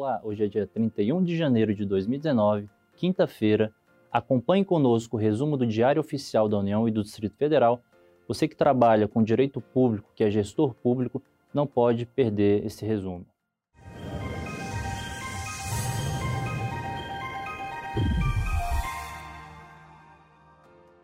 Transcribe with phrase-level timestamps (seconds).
[0.00, 3.70] Olá, hoje é dia 31 de janeiro de 2019, quinta-feira.
[4.10, 7.82] Acompanhe conosco o resumo do Diário Oficial da União e do Distrito Federal.
[8.26, 13.26] Você que trabalha com direito público, que é gestor público, não pode perder esse resumo.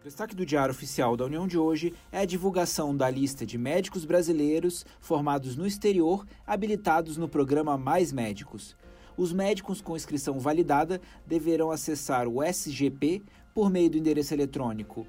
[0.00, 3.58] O destaque do Diário Oficial da União de hoje é a divulgação da lista de
[3.58, 8.74] médicos brasileiros formados no exterior habilitados no programa Mais Médicos.
[9.14, 15.06] Os médicos com inscrição validada deverão acessar o SGP por meio do endereço eletrônico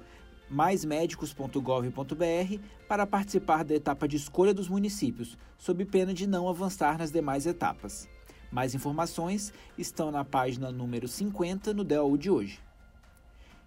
[0.50, 7.10] maismedicos.gov.br para participar da etapa de escolha dos municípios, sob pena de não avançar nas
[7.10, 8.06] demais etapas.
[8.50, 12.60] Mais informações estão na página número 50 no DEU de hoje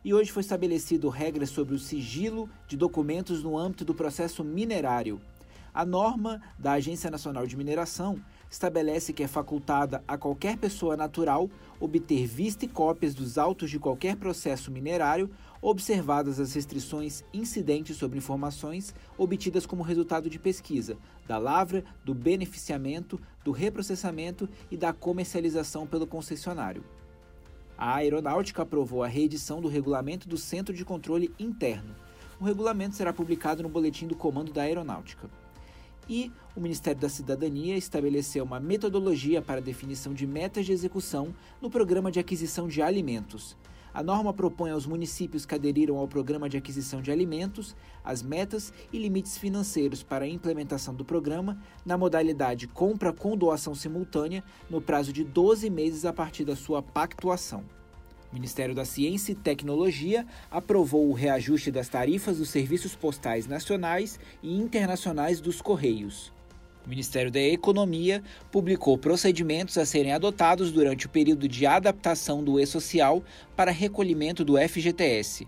[0.05, 5.19] e hoje foi estabelecido regras sobre o sigilo de documentos no âmbito do processo minerário.
[5.73, 11.49] A norma da Agência Nacional de Mineração estabelece que é facultada a qualquer pessoa natural
[11.79, 15.27] obter vista e cópias dos autos de qualquer processo minerário,
[15.59, 23.19] observadas as restrições incidentes sobre informações obtidas como resultado de pesquisa, da lavra, do beneficiamento,
[23.43, 26.83] do reprocessamento e da comercialização pelo concessionário.
[27.77, 31.93] A Aeronáutica aprovou a reedição do regulamento do Centro de Controle Interno.
[32.39, 35.29] O regulamento será publicado no Boletim do Comando da Aeronáutica.
[36.07, 41.69] E o Ministério da Cidadania estabeleceu uma metodologia para definição de metas de execução no
[41.69, 43.57] Programa de Aquisição de Alimentos.
[43.95, 48.73] A norma propõe aos municípios que aderiram ao Programa de Aquisição de Alimentos as metas
[48.91, 54.81] e limites financeiros para a implementação do programa na modalidade compra com doação simultânea no
[54.81, 57.63] prazo de 12 meses a partir da sua pactuação.
[58.33, 64.19] O Ministério da Ciência e Tecnologia aprovou o reajuste das tarifas dos serviços postais nacionais
[64.43, 66.34] e internacionais dos Correios.
[66.85, 72.59] O Ministério da Economia publicou procedimentos a serem adotados durante o período de adaptação do
[72.59, 73.23] e-social
[73.55, 75.47] para recolhimento do FGTS.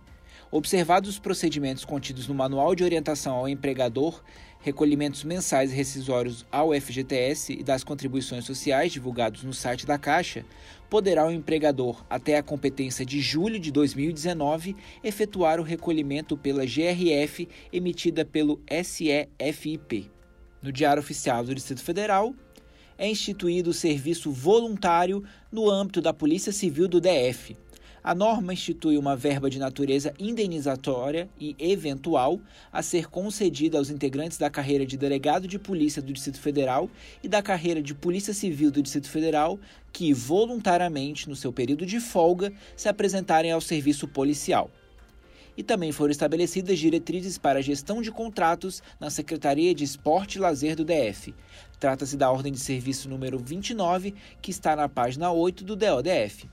[0.49, 4.23] Observados os procedimentos contidos no Manual de Orientação ao Empregador,
[4.61, 10.43] recolhimentos mensais e rescisórios ao FGTS e das contribuições sociais divulgados no site da Caixa,
[10.89, 17.47] poderá o empregador, até a competência de julho de 2019, efetuar o recolhimento pela GRF
[17.71, 20.16] emitida pelo SEFIP.
[20.61, 22.33] No Diário Oficial do Distrito Federal,
[22.97, 27.55] é instituído o serviço voluntário no âmbito da Polícia Civil do DF.
[28.03, 32.39] A norma institui uma verba de natureza indenizatória e eventual
[32.71, 36.89] a ser concedida aos integrantes da carreira de delegado de polícia do Distrito Federal
[37.21, 39.59] e da carreira de Polícia Civil do Distrito Federal
[39.91, 44.71] que, voluntariamente, no seu período de folga, se apresentarem ao serviço policial
[45.57, 50.39] e também foram estabelecidas diretrizes para a gestão de contratos na Secretaria de Esporte e
[50.39, 51.33] Lazer do DF.
[51.79, 56.47] Trata-se da ordem de serviço número 29, que está na página 8 do DODF.